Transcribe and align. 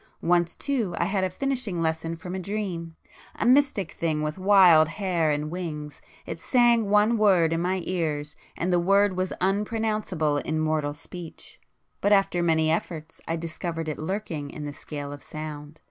Once 0.23 0.55
too 0.55 0.95
I 0.97 1.05
had 1.05 1.23
a 1.23 1.29
finishing 1.29 1.79
lesson 1.79 2.15
from 2.15 2.33
a 2.33 2.39
Dream,—a 2.39 3.45
mystic 3.45 3.91
thing 3.91 4.23
with 4.23 4.39
wild 4.39 4.87
hair 4.87 5.29
and 5.29 5.51
wings—it 5.51 6.41
sang 6.41 6.89
one 6.89 7.19
word 7.19 7.53
in 7.53 7.61
my 7.61 7.83
ears, 7.85 8.35
and 8.57 8.73
the 8.73 8.79
word 8.79 9.15
was 9.15 9.31
unpronounceable 9.39 10.37
in 10.37 10.59
mortal 10.59 10.95
speech,—but 10.95 12.11
after 12.11 12.41
many 12.41 12.71
efforts 12.71 13.21
I 13.27 13.35
discovered 13.35 13.87
it 13.87 13.99
lurking 13.99 14.49
in 14.49 14.65
the 14.65 14.73
scale 14.73 15.13
of 15.13 15.21
sound. 15.21 15.79